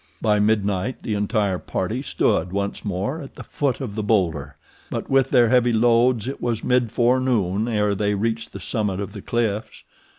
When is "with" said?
5.11-5.29